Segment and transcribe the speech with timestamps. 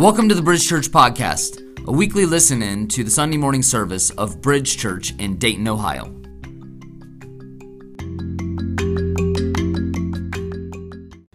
[0.00, 4.08] Welcome to the Bridge Church Podcast, a weekly listen in to the Sunday morning service
[4.12, 6.04] of Bridge Church in Dayton, Ohio.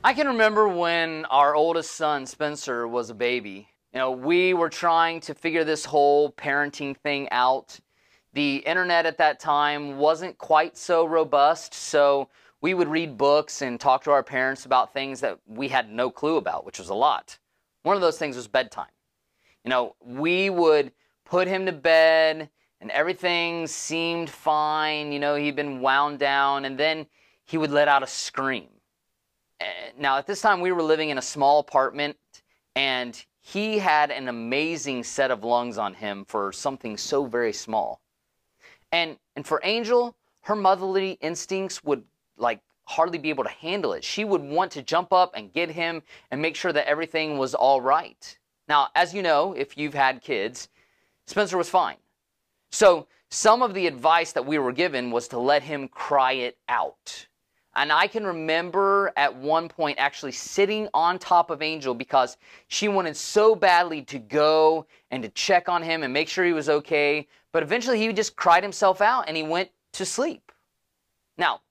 [0.04, 3.70] I can remember when our oldest son, Spencer, was a baby.
[3.94, 7.80] You know, we were trying to figure this whole parenting thing out.
[8.34, 12.30] The internet at that time wasn't quite so robust, so
[12.62, 16.10] we would read books and talk to our parents about things that we had no
[16.10, 17.38] clue about, which was a lot.
[17.86, 18.90] One of those things was bedtime.
[19.64, 20.92] You know, we would
[21.24, 22.50] put him to bed
[22.82, 25.12] and everything seemed fine.
[25.12, 27.06] You know, he'd been wound down and then
[27.44, 28.70] he would let out a scream.
[29.60, 32.18] Eh, now, at this time, we were living in a small apartment
[32.76, 38.02] and he had an amazing set of lungs on him for something so very small.
[38.92, 42.04] And, and for Angel, her motherly instincts would
[42.36, 44.04] like hardly be able to handle it.
[44.04, 47.54] She would want to jump up and get him and make sure that everything was
[47.54, 48.38] all right.
[48.68, 50.70] Now, as you know, if you've had kids,
[51.28, 51.98] Spencer was fine.
[52.72, 56.58] So, some of the advice that we were given was to let him cry it
[56.70, 57.28] out.
[57.76, 62.88] And I can remember at one point actually sitting on top of Angel because she
[62.88, 66.70] wanted so badly to go and to check on him and make sure he was
[66.70, 67.28] okay.
[67.52, 70.52] But eventually he just cried himself out and he went to sleep.
[71.38, 71.62] Now,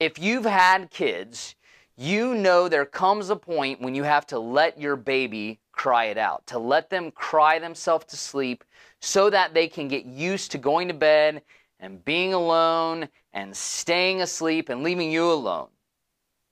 [0.00, 1.56] if you've had kids,
[1.96, 6.18] you know there comes a point when you have to let your baby cry it
[6.18, 8.64] out, to let them cry themselves to sleep
[9.00, 11.42] so that they can get used to going to bed
[11.80, 15.68] and being alone and staying asleep and leaving you alone.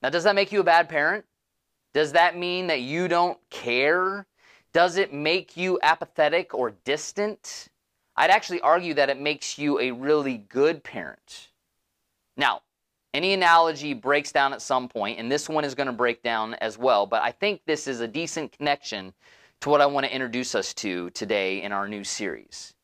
[0.02, 1.24] Now, does that make you a bad parent?
[1.94, 4.26] Does that mean that you don't care?
[4.72, 7.68] Does it make you apathetic or distant?
[8.16, 11.48] I'd actually argue that it makes you a really good parent.
[12.36, 12.62] Now,
[13.16, 16.52] any analogy breaks down at some point, and this one is going to break down
[16.54, 19.14] as well, but I think this is a decent connection
[19.62, 22.74] to what I want to introduce us to today in our new series.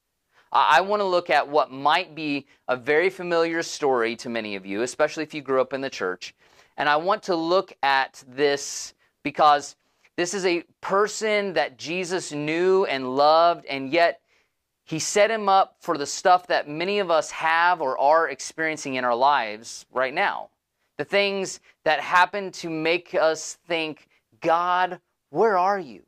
[0.51, 4.65] I want to look at what might be a very familiar story to many of
[4.65, 6.35] you, especially if you grew up in the church.
[6.79, 9.77] And I want to look at this because
[10.17, 14.22] this is a person that Jesus knew and loved, and yet
[14.85, 18.95] he set him up for the stuff that many of us have or are experiencing
[18.95, 20.51] in our lives right now.
[20.99, 24.09] The things that happen to make us think,
[24.41, 25.01] God,
[25.31, 26.03] where are you?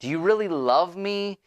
[0.00, 1.38] Do you really love me?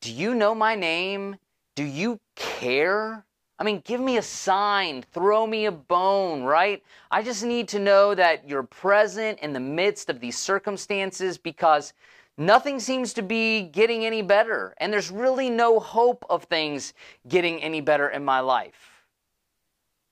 [0.00, 1.36] Do you know my name?
[1.76, 3.24] Do you care?
[3.58, 6.82] I mean, give me a sign, throw me a bone, right?
[7.12, 11.92] I just need to know that you're present in the midst of these circumstances because
[12.36, 14.74] nothing seems to be getting any better.
[14.78, 16.94] And there's really no hope of things
[17.28, 19.04] getting any better in my life.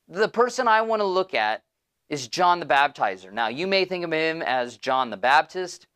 [0.08, 1.62] The person I want to look at
[2.08, 3.32] is John the Baptizer.
[3.32, 5.86] Now, you may think of him as John the Baptist,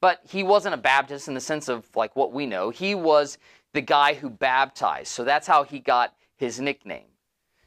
[0.00, 2.70] but he wasn't a Baptist in the sense of like what we know.
[2.70, 3.38] He was
[3.72, 5.08] the guy who baptized.
[5.08, 7.06] So that's how he got his nickname.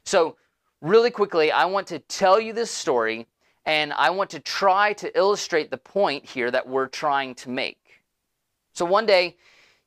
[0.04, 0.36] So,
[0.82, 3.26] really quickly, I want to tell you this story
[3.64, 7.78] and I want to try to illustrate the point here that we're trying to make.
[8.74, 9.36] So one day,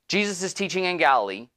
[0.08, 1.48] Jesus is teaching in Galilee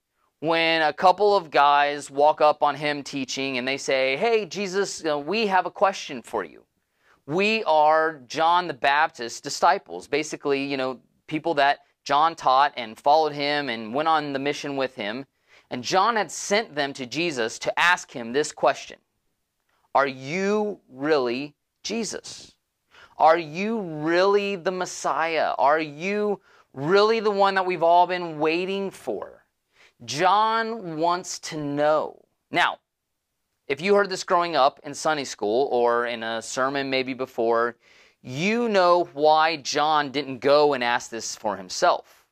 [0.41, 5.01] when a couple of guys walk up on him teaching and they say, Hey, Jesus,
[5.01, 6.65] know, we have a question for you.
[7.25, 13.31] We are John the Baptist's disciples, basically, you know, people that John taught and followed
[13.31, 15.25] him and went on the mission with him.
[15.69, 18.97] And John had sent them to Jesus to ask him this question
[19.95, 22.55] Are you really Jesus?
[23.17, 25.53] Are you really the Messiah?
[25.57, 26.41] Are you
[26.73, 29.43] really the one that we've all been waiting for.
[30.05, 32.25] John wants to know.
[32.49, 32.79] Now,
[33.67, 37.75] if you heard this growing up in Sunday school or in a sermon maybe before,
[38.21, 42.25] you know why John didn't go and ask this for himself.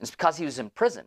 [0.00, 1.06] It's because he was in prison.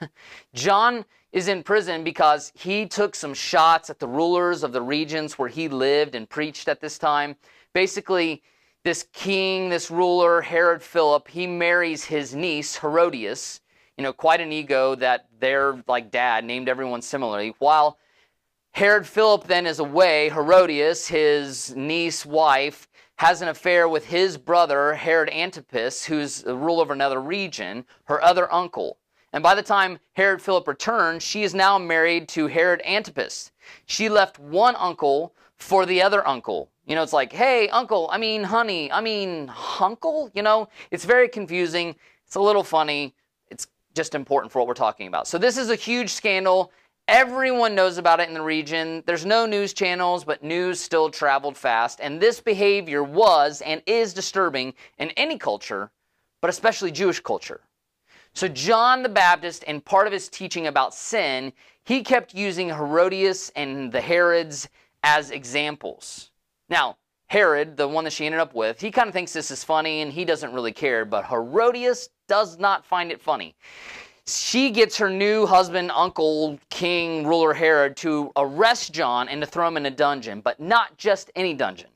[0.54, 5.38] John is in prison because he took some shots at the rulers of the regions
[5.38, 7.36] where he lived and preached at this time.
[7.74, 8.42] Basically,
[8.88, 13.60] this king, this ruler, Herod Philip, he marries his niece, Herodias.
[13.98, 17.54] You know, quite an ego that their like dad named everyone similarly.
[17.58, 17.98] While
[18.70, 24.94] Herod Philip then is away, Herodias, his niece wife, has an affair with his brother,
[24.94, 28.96] Herod Antipas, who's the ruler of another region, her other uncle.
[29.34, 33.50] And by the time Herod Philip returns, she is now married to Herod Antipas.
[33.84, 36.70] She left one uncle for the other uncle.
[36.86, 40.30] You know, it's like, hey, uncle, I mean, honey, I mean, hunkle.
[40.34, 41.94] You know, it's very confusing.
[42.26, 43.14] It's a little funny.
[43.50, 45.26] It's just important for what we're talking about.
[45.26, 46.72] So, this is a huge scandal.
[47.08, 49.02] Everyone knows about it in the region.
[49.06, 52.00] There's no news channels, but news still traveled fast.
[52.02, 55.90] And this behavior was and is disturbing in any culture,
[56.42, 57.60] but especially Jewish culture.
[58.34, 61.52] So, John the Baptist, in part of his teaching about sin,
[61.84, 64.68] he kept using Herodias and the Herods
[65.02, 66.30] as examples.
[66.68, 66.96] Now,
[67.28, 70.00] Herod, the one that she ended up with, he kind of thinks this is funny
[70.00, 73.54] and he doesn't really care, but Herodias does not find it funny.
[74.26, 79.68] She gets her new husband, uncle, king, ruler Herod to arrest John and to throw
[79.68, 81.90] him in a dungeon, but not just any dungeon.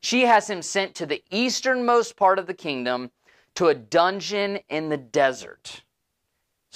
[0.00, 3.10] She has him sent to the easternmost part of the kingdom
[3.56, 5.82] to a dungeon in the desert.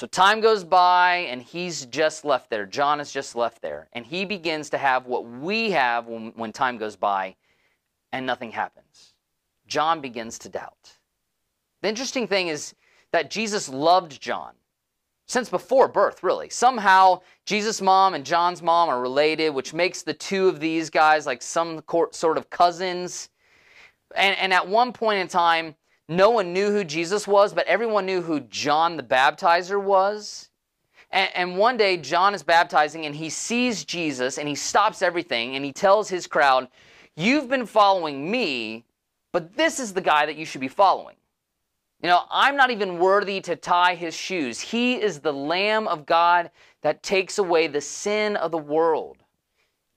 [0.00, 2.64] So time goes by and he's just left there.
[2.64, 3.86] John is just left there.
[3.92, 7.36] And he begins to have what we have when, when time goes by
[8.10, 9.12] and nothing happens.
[9.66, 10.96] John begins to doubt.
[11.82, 12.74] The interesting thing is
[13.12, 14.54] that Jesus loved John
[15.26, 16.48] since before birth, really.
[16.48, 21.26] Somehow, Jesus' mom and John's mom are related, which makes the two of these guys
[21.26, 23.28] like some sort of cousins.
[24.16, 25.74] And, and at one point in time,
[26.10, 30.48] no one knew who Jesus was, but everyone knew who John the Baptizer was.
[31.12, 35.54] And, and, one day, John is baptizing and he sees Jesus and he stops everything
[35.54, 36.66] and he tells his crowd,
[37.16, 38.84] You've been following me,
[39.32, 41.14] but this is the guy that you should be following.
[42.02, 44.60] You know, I'm not even worthy to tie his shoes.
[44.60, 46.50] He is the Lamb of God
[46.82, 49.18] that takes away the sin of the world.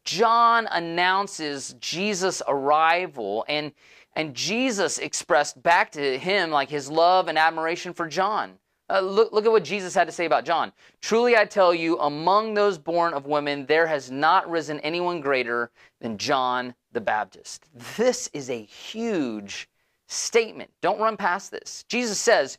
[0.04, 3.72] John announces Jesus' arrival, and,
[4.16, 8.58] and Jesus expressed back to him like his love and admiration for John.
[8.90, 10.72] Uh, look, look at what Jesus had to say about John.
[11.02, 15.72] Truly I tell you, among those born of women, there has not risen anyone greater
[16.02, 17.66] than John the Baptist.
[17.98, 19.70] This is a huge
[20.08, 20.70] statement.
[20.82, 21.86] Don't run past this.
[21.88, 22.58] Jesus says,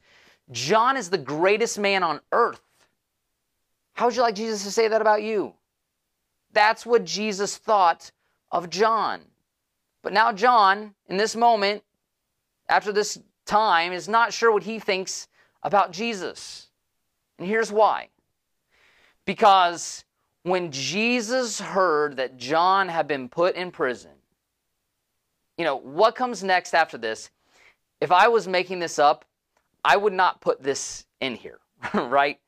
[0.51, 2.61] John is the greatest man on earth.
[3.93, 5.55] How would you like Jesus to say that about you?
[6.53, 8.11] That's what Jesus thought
[8.51, 9.21] of John.
[10.05, 11.83] But now, John, in this moment,
[12.69, 15.29] after this time, is not sure what he thinks
[15.63, 16.69] about Jesus.
[17.39, 18.11] And here's why.
[19.25, 20.05] Because
[20.43, 24.11] when Jesus heard that John had been put in prison,
[25.57, 27.31] you know, what comes next after this?
[28.03, 29.25] If I was making this up,
[29.87, 31.61] I would not put this in here,
[31.95, 32.39] right?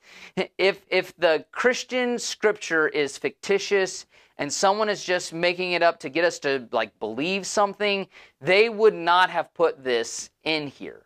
[0.59, 4.05] If if the Christian scripture is fictitious
[4.39, 8.07] and someone is just making it up to get us to like believe something,
[8.41, 11.03] they would not have put this in here.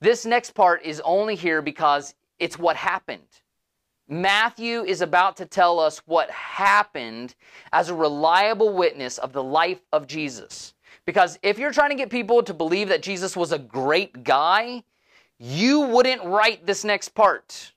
[0.00, 3.22] This next part is only here because it's what happened.
[4.08, 7.34] Matthew is about to tell us what happened
[7.72, 10.74] as a reliable witness of the life of Jesus.
[11.06, 14.82] Because if you're trying to get people to believe that Jesus was a great guy,
[15.38, 17.72] you wouldn't write this next part.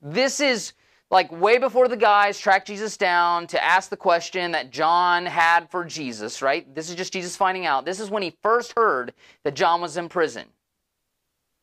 [0.00, 0.72] This is
[1.10, 5.70] like way before the guys tracked Jesus down to ask the question that John had
[5.70, 6.72] for Jesus, right?
[6.74, 7.84] This is just Jesus finding out.
[7.84, 9.14] This is when he first heard
[9.44, 10.44] that John was in prison.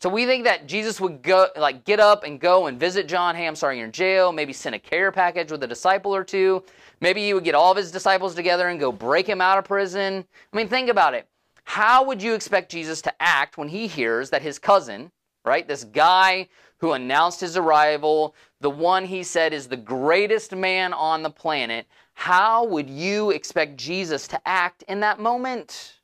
[0.02, 3.36] So we think that Jesus would go, like, get up and go and visit John.
[3.36, 4.32] Hey, I'm sorry, you're in jail.
[4.32, 6.64] Maybe send a care package with a disciple or two.
[7.00, 9.64] Maybe he would get all of his disciples together and go break him out of
[9.66, 10.26] prison.
[10.54, 11.28] I mean, think about it.
[11.64, 15.12] How would you expect Jesus to act when he hears that his cousin,
[15.46, 20.92] right, this guy who announced his arrival, the one he said is the greatest man
[20.92, 21.86] on the planet,
[22.16, 26.00] how would you expect Jesus to act in that moment?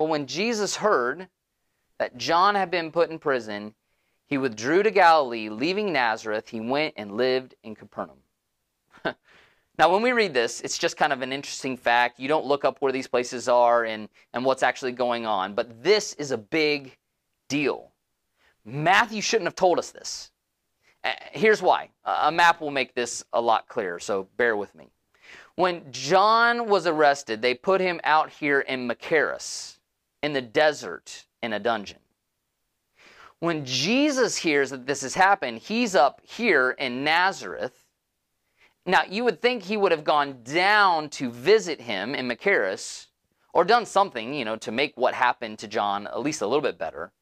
[0.00, 1.28] Well, when Jesus heard
[2.00, 3.76] that John had been put in prison,
[4.26, 6.48] he withdrew to Galilee, leaving Nazareth.
[6.48, 8.18] He went and lived in Capernaum.
[9.04, 12.18] now, when we read this, it's just kind of an interesting fact.
[12.18, 15.80] You don't look up where these places are and, and what's actually going on, but
[15.80, 16.98] this is a big
[17.48, 17.92] deal.
[18.64, 20.32] Matthew shouldn't have told us this.
[21.04, 21.90] Uh, here's why.
[22.04, 24.88] A map will make this a lot clearer, so bear with me.
[25.54, 29.78] When John was arrested, they put him out here in Machaerus,
[30.22, 31.98] in the desert, in a dungeon.
[33.40, 37.84] When Jesus hears that this has happened, he's up here in Nazareth.
[38.84, 43.06] Now, you would think he would have gone down to visit him in Machaerus
[43.52, 46.62] or done something, you know, to make what happened to John at least a little
[46.62, 47.12] bit better.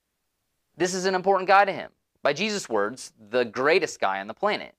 [0.76, 1.90] This is an important guy to him.
[2.26, 4.74] By Jesus' words, the greatest guy on the planet.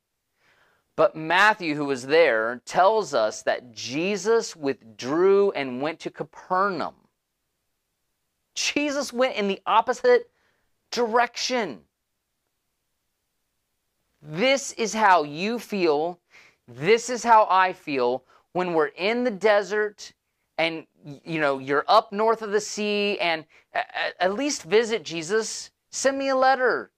[0.97, 6.95] But Matthew, who was there, tells us that Jesus withdrew and went to Capernaum.
[8.53, 10.29] Jesus went in the opposite
[10.91, 11.79] direction.
[14.21, 16.19] This is how you feel.
[16.67, 20.11] This is how I feel when we're in the desert
[20.57, 20.85] and
[21.23, 23.45] you know you're up north of the sea and
[24.19, 25.71] at least visit Jesus.
[25.91, 26.91] Send me a letter.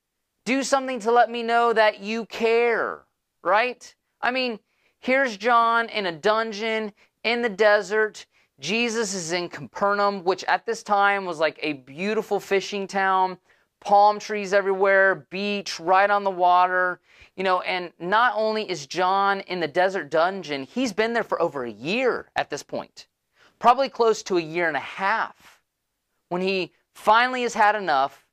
[0.49, 3.03] Do something to let me know that you care,
[3.43, 3.95] right?
[4.19, 4.57] I mean,
[4.99, 6.91] here's John in a dungeon
[7.23, 8.25] in the desert.
[8.59, 13.37] Jesus is in Capernaum, which at this time was like a beautiful fishing town.
[13.79, 16.99] palm trees everywhere, beach, right on the water.
[17.35, 21.39] You know, and not only is John in the desert dungeon, he's been there for
[21.39, 23.05] over a year at this point,
[23.59, 25.61] probably close to a year and a half,
[26.29, 28.25] when he finally has had enough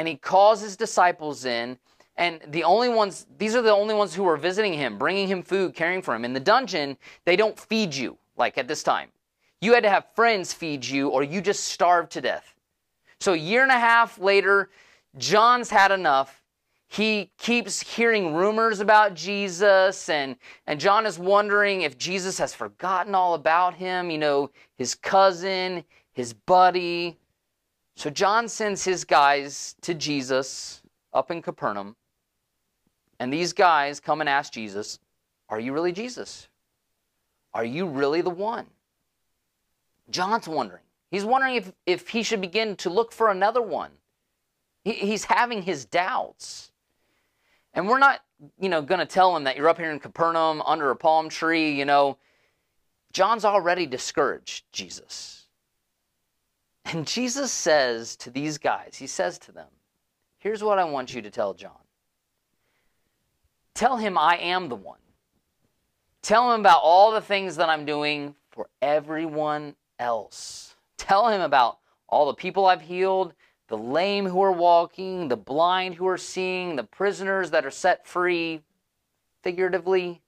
[0.00, 1.78] and he calls his disciples in.
[2.16, 5.42] And the only ones, these are the only ones who are visiting him, bringing him
[5.42, 6.24] food, caring for him.
[6.24, 9.10] In the dungeon, they don't feed you like at this time.
[9.60, 12.54] You had to have friends feed you or you just starved to death.
[13.20, 14.70] So a year and a half later,
[15.18, 16.40] John's had enough
[16.90, 20.34] he keeps hearing rumors about Jesus, and,
[20.66, 25.84] and John is wondering if Jesus has forgotten all about him, you know, his cousin,
[26.10, 27.19] his buddy.
[28.00, 30.80] So John sends his guys to Jesus
[31.12, 31.96] up in Capernaum,
[33.18, 34.98] and these guys come and ask Jesus,
[35.50, 36.48] Are you really Jesus?
[37.52, 38.64] Are you really the one?
[40.08, 40.80] John's wondering.
[41.10, 43.90] He's wondering if, if he should begin to look for another one.
[44.82, 46.72] He, he's having his doubts.
[47.74, 48.20] And we're not,
[48.58, 51.28] you know, going to tell him that you're up here in Capernaum under a palm
[51.28, 52.16] tree, you know.
[53.12, 55.39] John's already discouraged Jesus.
[56.86, 59.68] And Jesus says to these guys, he says to them,
[60.38, 61.72] Here's what I want you to tell John.
[63.74, 64.98] Tell him I am the one.
[66.22, 70.74] Tell him about all the things that I'm doing for everyone else.
[70.96, 73.34] Tell him about all the people I've healed
[73.70, 78.04] the lame who are walking, the blind who are seeing, the prisoners that are set
[78.04, 78.60] free,
[79.42, 80.20] figuratively.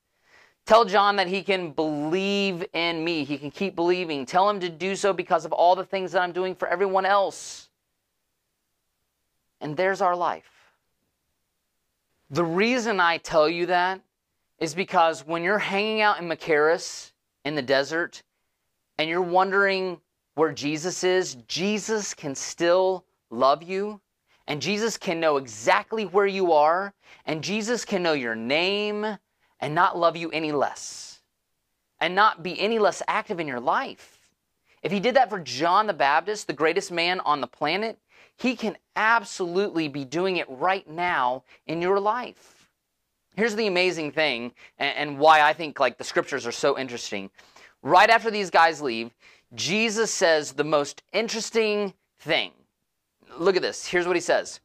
[0.65, 3.25] Tell John that he can believe in me.
[3.25, 4.25] He can keep believing.
[4.25, 7.05] Tell him to do so because of all the things that I'm doing for everyone
[7.05, 7.69] else.
[9.61, 10.51] And there's our life.
[12.31, 14.01] The reason I tell you that
[14.59, 17.13] is because when you're hanging out in Machaerus
[17.45, 18.23] in the desert
[18.99, 20.01] and you're wondering
[20.35, 24.01] where Jesus is, Jesus can still love you,
[24.47, 26.95] and Jesus can know exactly where you are,
[27.27, 29.19] and Jesus can know your name
[29.63, 31.21] and not love you any less,
[32.01, 34.19] and not be any less active in your life.
[34.83, 37.97] If he did that for John the Baptist, the greatest man on the planet,
[38.37, 42.69] he can absolutely be doing it right now in your life.
[43.37, 47.31] Here's the amazing thing, and, why I think like the scriptures are so interesting.
[47.83, 49.13] Right after these guys leave,
[49.55, 52.51] Jesus says the most interesting thing.
[53.39, 53.87] Look at this.
[53.87, 54.61] Here's what he says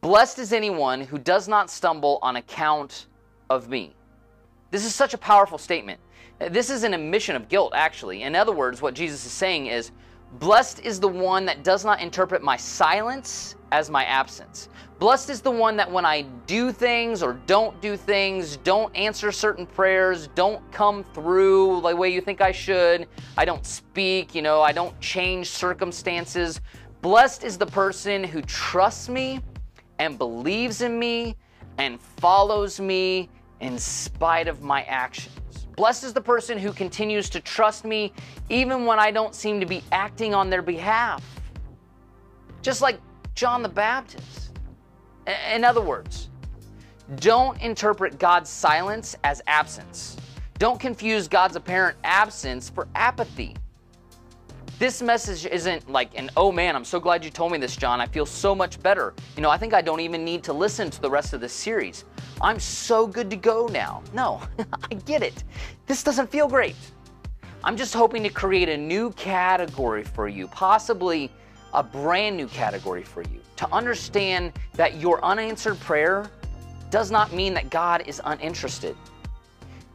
[0.00, 3.06] Blessed is anyone who does not stumble on account
[3.48, 3.94] of me.
[4.70, 6.00] This is such a powerful statement.
[6.50, 8.22] This is an admission of guilt, actually.
[8.22, 9.92] In other words, what Jesus is saying is,
[10.32, 14.68] Blessed is the one that does not interpret my silence as my absence.
[14.98, 19.32] Blessed is the one that when I do things or don't do things, don't answer
[19.32, 23.08] certain prayers, don't come through the way you think I should,
[23.38, 26.60] I don't speak, you know, I don't change circumstances,
[27.00, 29.40] Blessed is the person who trusts me
[30.00, 31.36] and believes in me
[31.78, 35.34] and follows me in spite of my actions.
[35.76, 38.12] Blessed is the person who continues to trust me
[38.48, 41.22] even when I don't seem to be acting on their behalf.
[42.62, 42.98] Just like
[43.34, 44.50] John the Baptist.
[45.52, 46.30] In other words,
[47.16, 50.16] don't interpret God's silence as absence.
[50.58, 53.54] Don't confuse God's apparent absence for apathy.
[54.78, 58.00] This message isn't like an, oh man, I'm so glad you told me this, John.
[58.00, 59.12] I feel so much better.
[59.34, 61.52] You know, I think I don't even need to listen to the rest of this
[61.52, 62.04] series.
[62.40, 64.04] I'm so good to go now.
[64.14, 64.40] No,
[64.92, 65.42] I get it.
[65.86, 66.76] This doesn't feel great.
[67.64, 71.32] I'm just hoping to create a new category for you, possibly
[71.74, 76.30] a brand new category for you, to understand that your unanswered prayer
[76.90, 78.96] does not mean that God is uninterested.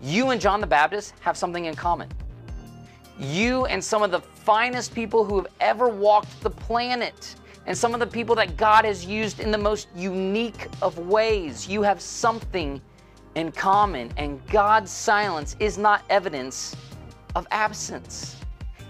[0.01, 2.09] You and John the Baptist have something in common.
[3.19, 7.93] You and some of the finest people who have ever walked the planet and some
[7.93, 11.67] of the people that God has used in the most unique of ways.
[11.67, 12.81] You have something
[13.35, 16.75] in common, and God's silence is not evidence
[17.35, 18.37] of absence.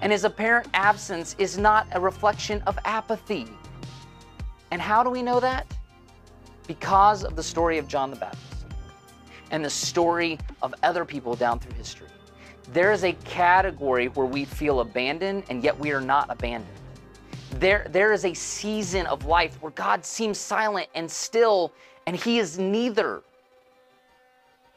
[0.02, 3.48] And his apparent absence is not a reflection of apathy.
[4.72, 5.68] And how do we know that?
[6.68, 8.66] Because of the story of John the Baptist
[9.52, 12.08] and the story of other people down through history.
[12.72, 16.72] There is a category where we feel abandoned and yet we are not abandoned.
[17.60, 21.72] There, there is a season of life where God seems silent and still,
[22.08, 23.22] and He is neither.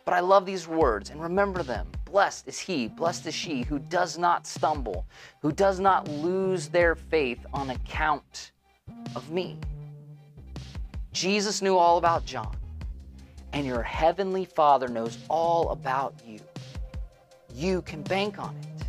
[0.05, 1.87] But I love these words and remember them.
[2.05, 5.05] Blessed is he, blessed is she who does not stumble,
[5.43, 8.53] who does not lose their faith on account
[9.17, 9.59] of me.
[11.13, 12.57] Jesus knew all about John,
[13.53, 16.39] and your heavenly Father knows all about you
[17.57, 18.85] you can bank on it.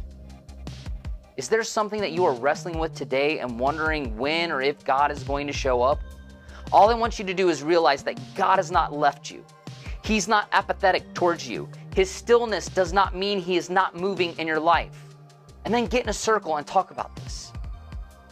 [1.38, 5.10] Is there something that you are wrestling with today and wondering when or if God
[5.10, 6.00] is going to show up?
[6.74, 9.46] All I want you to do is realize that God has not left you.
[10.04, 11.70] He's not apathetic towards you.
[11.96, 15.16] His stillness does not mean He is not moving in your life.
[15.64, 17.54] And then get in a circle and talk about this.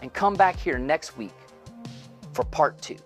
[0.02, 1.34] And come back here next week
[2.34, 2.98] for part two.